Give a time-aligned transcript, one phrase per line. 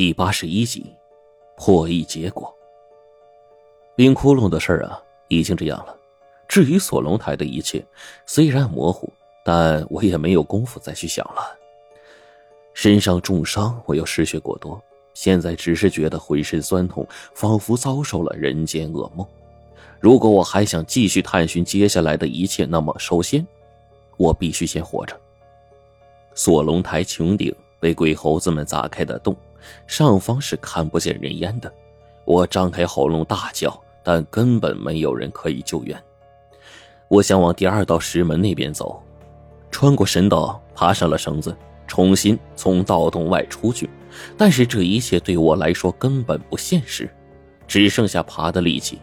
[0.00, 0.86] 第八十一集，
[1.58, 2.50] 破译结果。
[3.94, 5.94] 冰窟窿的事儿啊，已经这样了。
[6.48, 7.84] 至于锁龙台的一切，
[8.24, 9.12] 虽然模糊，
[9.44, 11.54] 但我也没有功夫再去想了。
[12.72, 14.82] 身上重伤，我又失血过多，
[15.12, 19.26] 现在只是觉得浑身酸痛，仿佛遭受了人间噩梦。
[20.00, 23.46] 如果我还想继续探寻接下来的一切，那么首先，
[24.16, 25.14] 我必须先活着。
[26.34, 29.36] 锁龙台穹顶被鬼猴子们砸开的洞。
[29.86, 31.72] 上方是看不见人烟的，
[32.24, 36.00] 我张开喉咙大叫，但根本没有人可以救援。
[37.08, 39.02] 我想往第二道石门那边走，
[39.70, 41.56] 穿过神道，爬上了绳子，
[41.86, 43.90] 重新从道洞外出去。
[44.36, 47.08] 但是这一切对我来说根本不现实，
[47.66, 49.00] 只剩下爬的力气，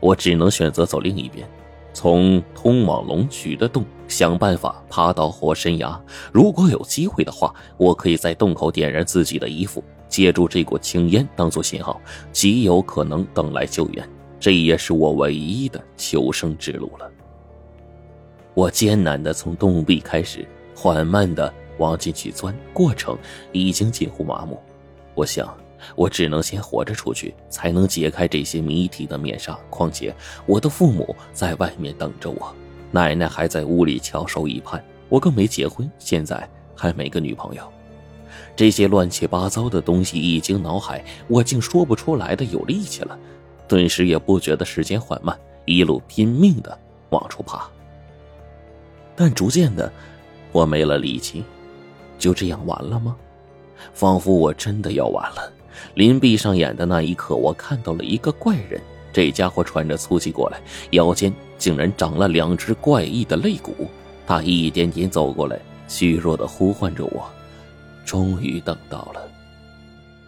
[0.00, 1.48] 我只能选择走另一边。
[1.98, 6.00] 从通往龙渠的洞想办法爬到火神崖。
[6.30, 14.08] 如果有机会的话，我可以在洞口点燃自己的衣服，借助这股青烟当做信号，极有可能等来救援。
[14.38, 17.10] 这也是我唯一的求生之路了。
[18.54, 23.18] 我艰难地从洞壁开始，缓慢地往进去钻，过程
[23.50, 24.56] 已经近乎麻木。
[25.16, 25.52] 我想。
[25.94, 29.58] 我只能先活着出去，才能解开这些谜题的面纱。
[29.70, 30.14] 况且
[30.46, 32.54] 我的父母在外面等着我，
[32.90, 34.82] 奶奶还在屋里翘首以盼。
[35.08, 37.62] 我更没结婚，现在还没个女朋友。
[38.54, 43.18] 这些乱七八糟的东西一经脑海，我竟说不出来的有力气了。
[43.66, 46.78] 顿时也不觉得时间缓慢，一路拼命的
[47.10, 47.68] 往出爬。
[49.16, 49.92] 但逐渐的，
[50.52, 51.44] 我没了力气。
[52.18, 53.16] 就这样完了吗？
[53.94, 55.52] 仿佛我真的要完了。
[55.94, 58.80] 临闭上眼的那一刻，我看到了一个怪人。
[59.12, 63.88] 这家伙喘着粗气过来，腰间竟然长了两只怪异的肋骨。
[64.26, 65.58] 他一点点走过来，
[65.88, 67.28] 虚弱的呼唤着我。
[68.04, 69.28] 终于等到了。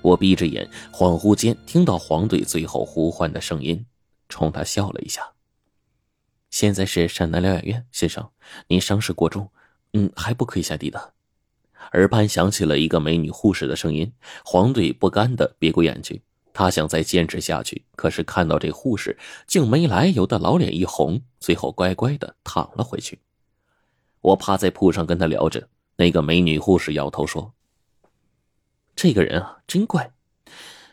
[0.00, 3.84] 我闭着眼，恍惚间听到黄队最后呼唤的声音，
[4.28, 5.22] 冲他笑了一下。
[6.50, 8.30] 现在是陕南疗养院，先生，
[8.68, 9.50] 您伤势过重，
[9.92, 11.12] 嗯，还不可以下地的。
[11.92, 14.12] 耳畔响起了一个美女护士的声音，
[14.44, 16.22] 黄队不甘的别过眼去，
[16.52, 19.16] 他想再坚持下去，可是看到这护士
[19.46, 23.20] 竟没来由的老脸一红，最后乖乖的躺了回去。
[24.20, 27.54] 我趴在铺上跟他聊着，那个美女护士摇头说
[28.94, 30.12] ：“这个人啊，真怪，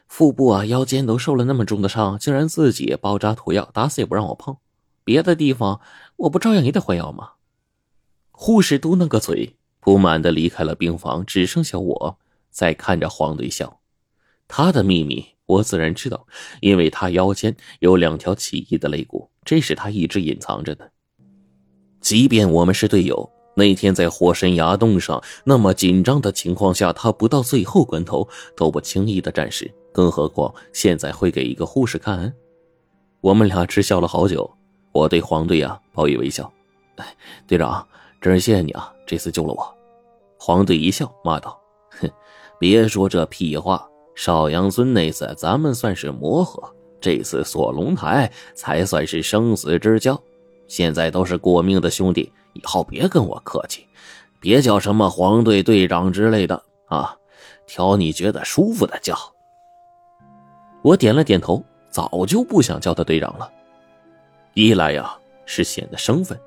[0.07, 4.57] 腹部啊、腰间都受了那么重的伤，竟然自己包扎涂药，打死也不让我碰。
[5.03, 5.81] 别的地方
[6.15, 7.33] 我不照样也得换药吗？”
[8.31, 9.57] 护士嘟囔个嘴。
[9.85, 12.17] 不满的离开了病房，只剩下我
[12.49, 13.81] 在看着黄队笑。
[14.47, 16.25] 他的秘密我自然知道，
[16.59, 20.91] 因为他腰间有两条奇异的肋骨，这是他一直隐藏着的。
[22.01, 32.33] 即便我们是队友，那天在火神崖洞上那么紧张的情况下，他不到最后关头都不轻易的战死，更何况现在会给一个护士看？
[33.21, 34.51] 我们俩只笑了好久。
[34.91, 36.51] 我对黄队啊报以微笑
[36.97, 37.15] ：“哎，
[37.45, 37.87] 队长，
[38.19, 39.77] 真是谢谢你啊，这次救了我。”
[40.37, 41.59] 黄队一笑，骂道
[41.99, 42.09] ：“哼，
[42.59, 43.87] 别说这屁话！
[44.15, 46.63] 少阳村那次咱们算是磨合，
[47.01, 50.17] 这次锁龙台才算是生死之交。
[50.67, 53.85] 现在都是过命的兄弟，以后别跟我客气，
[54.39, 57.15] 别叫什么黄队队长之类的啊，
[57.65, 59.17] 挑你觉得舒服的叫。”
[60.81, 63.51] 我点了点头，早就不想叫他队长了。
[64.53, 66.37] 一来呀，是显得生分；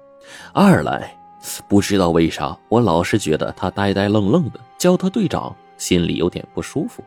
[0.55, 1.18] 二来。
[1.67, 7.03] 不知道为啥，我老是觉得他呆呆愣愣的，叫他队长心里有点不舒服。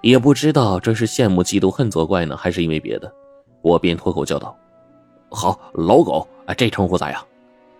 [0.00, 3.12] 也不知道这是羡慕嫉妒恨作怪呢，还是因为别的。
[3.60, 4.56] 我便脱口叫道
[5.30, 7.24] ：“好，老狗，哎，这称呼咋样？”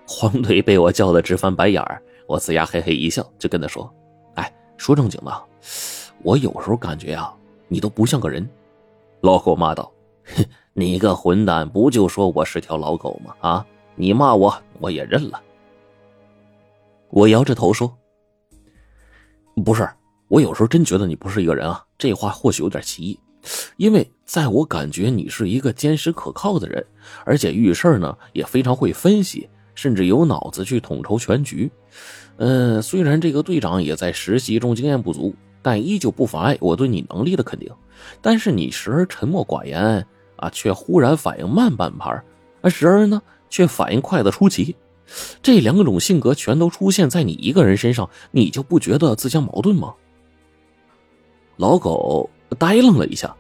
[0.06, 3.92] 黄队被我叫的直翻白眼儿，我呲牙嘿嘿一笑，就跟他说
[4.34, 5.42] ：“哎，说正经的，
[6.22, 7.34] 我有时候感觉啊，
[7.66, 8.48] 你都不像个人。”
[9.22, 9.90] 老狗骂道：“，
[10.74, 13.34] 你个混蛋，不就说我是条老狗吗？
[13.40, 15.40] 啊！”你骂我，我也认了。
[17.10, 17.94] 我摇着头说
[19.64, 19.86] ：“不是，
[20.28, 21.84] 我有时候真觉得你不是一个人啊。
[21.98, 23.20] 这话或许有点奇异，
[23.76, 26.84] 因为在我感觉你是一个坚实可靠的人，
[27.24, 31.70] 而且遇事呢也非常会分析，甚至有脑子去统筹全局。
[32.38, 37.70] 嗯，虽然这个队长也在实习中经验不足，但依旧不妨碍我对你能力的肯定。
[38.22, 40.06] 但是你时而沉默寡言
[40.36, 42.10] 啊，却忽然反应慢半拍
[42.62, 43.20] 啊，时而呢。”
[43.52, 44.74] 却反应快的出奇，
[45.42, 49.94] 这两种性格全都出现在你一个人身上，你就不觉得自相矛盾吗？
[51.58, 53.36] 老狗呆愣了一下，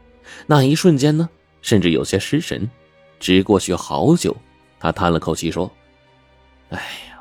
[0.46, 1.26] 那一瞬间呢，
[1.62, 2.70] 甚至有些失神。
[3.18, 4.36] 只过去好久，
[4.78, 5.70] 他叹了口气说
[6.68, 7.18] ：“哎呀，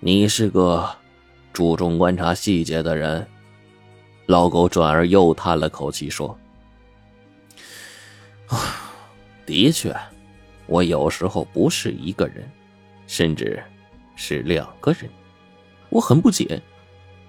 [0.00, 0.90] 你是个
[1.52, 3.24] 注重观察细节的人。”
[4.26, 6.36] 老狗转而又叹了口气说
[8.50, 8.90] ：“啊，
[9.46, 9.94] 的确，
[10.68, 12.48] 我有时候不是一个人，
[13.06, 13.60] 甚至
[14.14, 15.10] 是两个人。
[15.88, 16.62] 我很不解。”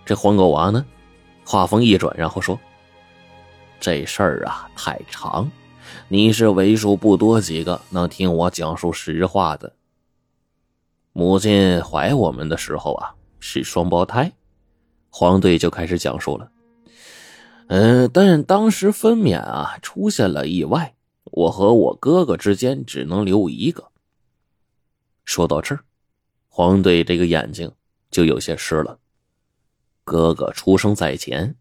[0.05, 0.85] 这黄狗娃呢，
[1.45, 2.59] 话锋一转，然后说
[3.79, 5.49] ：“这事儿啊太长，
[6.07, 9.73] 你是为数不多几个能听我讲述实话的。
[11.13, 14.31] 母亲怀我们的时候啊是双胞胎，
[15.09, 16.51] 黄队就开始讲述了。
[17.67, 20.95] 嗯，但当时分娩啊出现了意外，
[21.31, 23.91] 我和我哥哥之间只能留一个。
[25.25, 25.83] 说到这儿，
[26.47, 27.71] 黄队这个眼睛
[28.09, 28.99] 就有些湿了。”
[30.03, 31.55] 哥哥出生在前，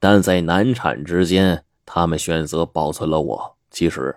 [0.00, 3.56] 但在难产之间，他们选择保存了我。
[3.70, 4.16] 其实，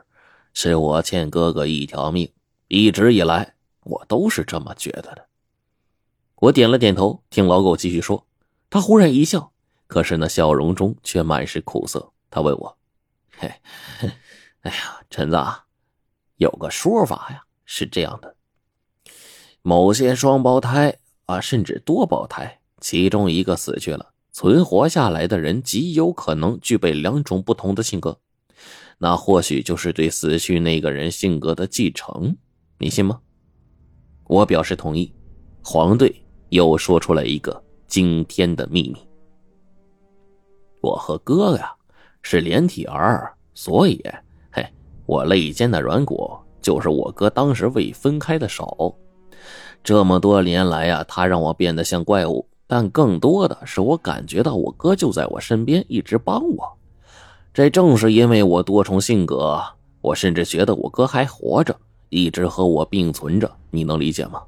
[0.54, 2.32] 是我欠哥哥一条命。
[2.68, 5.28] 一直以来，我都是这么觉得的。
[6.38, 8.26] 我点了点头，听老狗继续说。
[8.72, 9.52] 他忽然一笑，
[9.86, 12.12] 可是那笑容中却满是苦涩。
[12.32, 12.78] 他问我
[13.38, 13.54] ：“嘿，
[14.66, 15.66] 哎呀，陈子，啊
[16.38, 18.36] 有个说法呀，是这样的：
[19.62, 20.98] 某些双胞胎
[21.28, 28.20] 啊，甚至多胞胎。”其中一个死去了，存活下来的人极有可能具备两种不同的性格，
[28.98, 32.36] 那或许就是对死去那个人性格的继承，
[32.80, 33.22] 你信吗？
[34.26, 35.14] 我表示同意。
[35.64, 39.08] 黄队又说出了一个惊天的秘密：
[40.82, 41.74] 我和哥哥呀
[42.22, 44.04] 是连体儿，所以，
[45.06, 48.96] 我肋间的软骨就是我哥当时未分开的手。
[49.84, 52.48] 这么多年来呀，他让我变得像怪物。
[52.68, 56.78] 但更多的是我感觉到我哥就在我身边，一直帮我。
[57.54, 59.64] 这正是因为我多重性格，
[60.02, 61.80] 我甚至觉得我哥还活着，
[62.10, 63.52] 一直和我并存着。
[63.70, 64.42] 你能理解吗？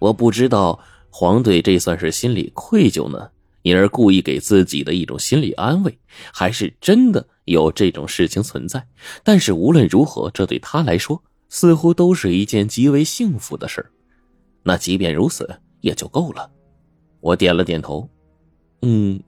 [0.00, 0.80] 我不知道
[1.10, 3.30] 黄队这算是心里愧疚呢，
[3.62, 5.98] 因而故意给自己的一种心理安慰，
[6.32, 8.86] 还是真的有这种事情存在。
[9.22, 13.84] 但是无论如何，这对他来说似乎都是一件极为幸福的事
[14.62, 15.48] 那即便如此，
[15.80, 16.50] 也就够了。
[17.20, 18.08] 我点了点头，
[18.82, 19.22] 嗯，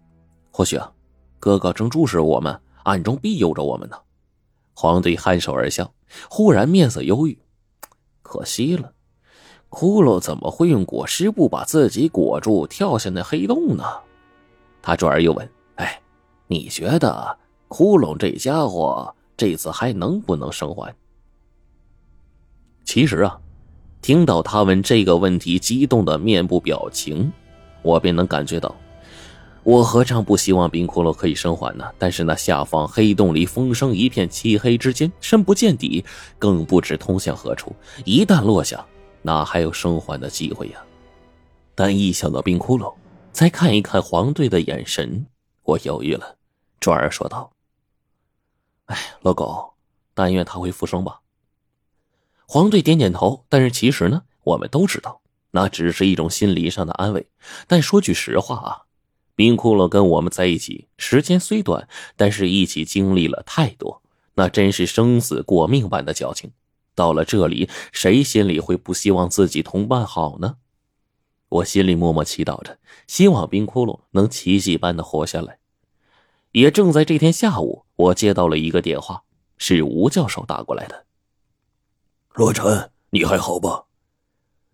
[0.51, 0.91] 或许啊，
[1.39, 3.97] 哥哥正注视我们，暗中庇佑着我们呢。
[4.75, 5.93] 黄队颔首而笑，
[6.31, 7.39] 忽然面色忧郁。
[8.23, 8.93] 可惜了，
[9.69, 13.85] 骷髅怎么会用裹尸布把自己裹住，跳下那黑洞呢？
[14.83, 16.01] 他转而又问：“哎，
[16.49, 17.39] 你觉得
[17.69, 20.95] 窟窿这家伙这次还能不能生还？”
[22.85, 23.41] 其实啊，
[24.03, 27.33] 听到他问这个问题，激动的面部表情。
[27.81, 28.75] 我便能感觉到，
[29.63, 31.85] 我何尝不希望冰窟窿可以生还呢？
[31.99, 36.05] 但是那下方黑洞里风声一片，漆黑之间深不见底，
[36.39, 37.75] 更不知通向何处。
[38.05, 38.85] 一旦落下，
[39.23, 40.83] 哪还有生还的机会呀？
[41.75, 42.93] 但一想到冰窟窿，
[43.33, 45.27] 再看一看黄队的眼神，
[45.63, 46.37] 我犹豫了，
[46.79, 47.51] 转而说道
[48.87, 49.73] ：“哎，老狗，
[50.15, 51.21] 但愿他会复生吧。”
[52.47, 55.23] 黄队点点头，但是其实呢，我们都知道。
[55.55, 57.27] 那只是一种心理上的安慰，
[57.67, 58.83] 但说句实话啊，
[59.35, 64.03] 冰骷髅跟我们在一起时间虽短，但是一起经历了太多，
[64.35, 66.53] 那真是生死过命般的交情。
[66.95, 70.57] 到了这里，谁心里会不希望自己同伴好呢？
[71.53, 75.59] 我心里默默祈祷着，希望冰窟窿能奇迹般的活下来。
[76.53, 79.25] 也正在这天下午，我接到了一个电话，
[79.59, 81.05] 是吴教授打过来的。
[82.33, 83.85] 罗晨，你还好吧？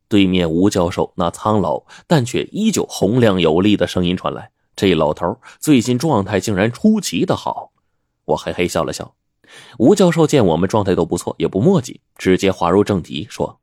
[0.07, 7.73] 对面吴教授那苍老但却依旧洪亮有力的声音传来：“这老头最近状态竟然出奇的好。”
[8.27, 9.17] 我嘿嘿笑了笑。
[9.79, 13.61] 吴教授见我们状态都不错，也不墨迹，直接划入正题说：“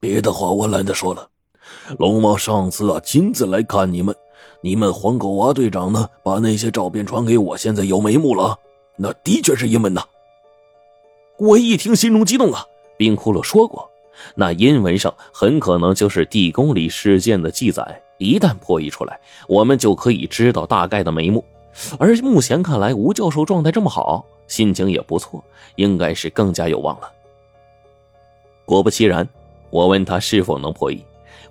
[0.00, 1.29] 别的话我懒得说了。
[1.98, 4.14] 龙猫上次啊亲自来看你们，
[4.60, 8.58] 你们黄狗娃队长呢把那些照片传给我，现在有眉目了。
[8.96, 10.04] 那的确是英文呐。”
[11.38, 12.64] 我一听心中激动啊！
[12.98, 13.88] 冰窟窿说过。
[14.34, 21.42] 那阴文上很可能就是地宫里事件的记载，一旦破译出来，我们就可以知道大概的眉目。
[21.98, 25.42] 而目前看来，吴教授状态这么好，心情也不错，
[25.76, 27.10] 应该是更加有望了。
[28.66, 29.26] 果不其然，
[29.70, 31.02] 我问他是否能破译，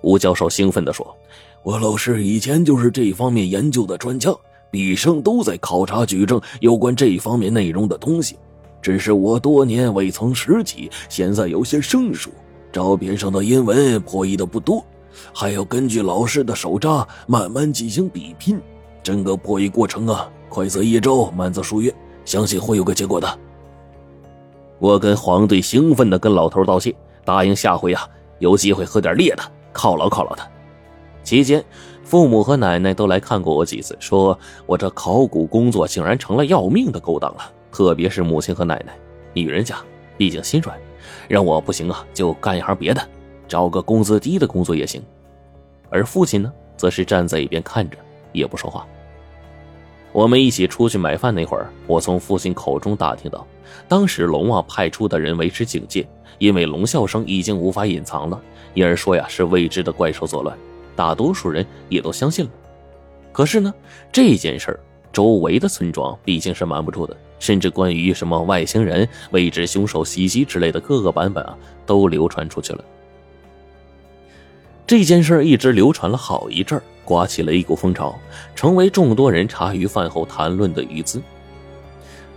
[0.02, 1.16] 吴教授兴奋地说
[1.62, 4.34] ：“我老师以前就是这方面研究的专家，
[4.70, 8.36] 毕生都在考察举证有关这方面内容的东西，
[8.80, 12.30] 只是我多年未曾拾起，现在有些生疏。”
[12.72, 14.84] 照片上的英文破译的不多，
[15.34, 18.60] 还要根据老师的手札慢慢进行比拼。
[19.02, 21.92] 整个破译过程啊，快则一周，慢则数月，
[22.24, 23.38] 相信会有个结果的。
[24.78, 30.48] 我跟黄队兴奋的跟老头道谢，答应下回啊有机会喝点烈的犒劳犒劳他。
[31.22, 31.64] 期间，
[32.02, 37.52] 父母和奶奶都来看过我几次，说我这考古工作竟然成了要命的勾当了。
[37.70, 38.92] 特别是母亲和奶奶，
[39.32, 39.76] 女人家
[40.16, 40.76] 毕竟心软，
[41.28, 43.00] 让我不行啊，就干一行别的，
[43.46, 45.00] 找个工资低的工作也行。
[45.88, 47.96] 而父亲呢，则是站在一边看着，
[48.32, 48.86] 也不说话。
[50.12, 53.46] 我们一起出去买饭那会儿，我从父亲口中打听到，
[53.86, 56.08] 当时龙王派出的人维持警戒，
[56.38, 58.40] 因为龙啸声已经无法隐藏了，
[58.74, 60.56] 因而说呀是未知的怪兽作乱。
[60.96, 62.50] 大多数人也都相信了，
[63.32, 63.72] 可是呢，
[64.12, 64.80] 这件事儿
[65.12, 72.84] 周围的村庄毕竟是瞒不住的，甚至关于什么外星人、未知凶手袭击之类的各个版本啊，都流传出去了。
[74.86, 78.18] 这件事一直流传了好一阵儿，刮起了一股风潮，
[78.54, 81.22] 成为众多人茶余饭后谈论的语资。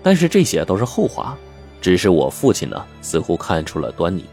[0.01, 1.37] 但是这些都是后话，
[1.81, 4.23] 只是我父亲呢，似乎看出了端倪，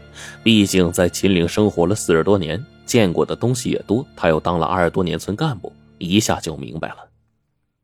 [0.43, 2.63] 毕竟在秦岭生活了四十多年。
[2.83, 7.09] 见过的东西也多，他又当了二十多年村干部，一下就明白了。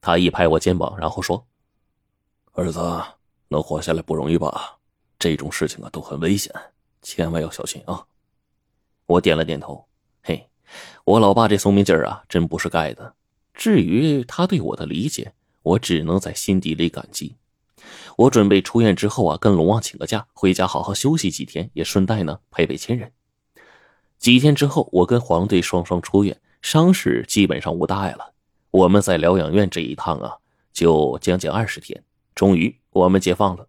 [0.02, 1.46] 他一拍我肩膀，然后说
[2.52, 2.82] ：“儿子，
[3.48, 4.78] 能活下来不容易吧？
[5.18, 6.54] 这种事情啊都很危险，
[7.02, 8.04] 千万要小心啊！”
[9.08, 9.86] 我点了点头。
[10.24, 10.50] 嘿，
[11.06, 13.14] 我老爸这聪明劲儿啊，真不是盖的。
[13.54, 15.32] 至于他对我的理解，
[15.64, 17.34] 我只能在心底里感激。
[18.18, 23.12] 我准备出院之后啊，跟龙王请个假，回家好好休息几天，也顺带呢陪陪亲人。
[24.18, 28.34] 几天之后，我跟黄队双双出院，伤势基本上无大碍了。
[28.72, 30.38] 我们在疗养院这一趟啊，
[30.74, 33.68] 就将近二十天，终于我们解放了。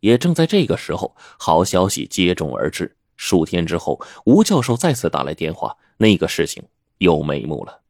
[0.00, 2.94] 也正在这个时候，好消息接踵而至。
[3.16, 6.62] 数天之后，吴教授再次打来电话，那个事情
[6.98, 7.80] 有眉目了。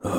[0.00, 0.10] 哎，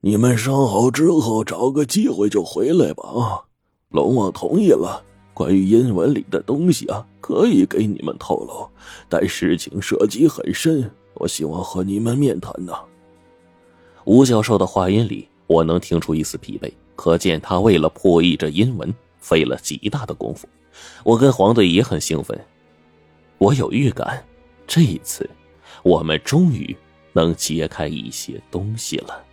[0.00, 3.02] 你们伤好之后，找个机会就回来吧。
[3.08, 3.42] 啊，
[3.88, 5.04] 龙王同意了。
[5.34, 8.68] 关于阴文里的东西啊，可以给你们透露，
[9.08, 12.72] 但事情涉及很深，我希望和你们面谈呢。
[14.04, 20.48] 吴教授的话音里，我能听出一丝疲惫，可见他为了破译这阴文，费了极大的功夫。
[21.04, 22.38] 我跟黄队也很兴奋，
[23.38, 24.24] 我有预感，
[24.64, 25.28] 这一次，
[25.82, 26.76] 我们终于
[27.12, 29.24] 能揭开一些东西了。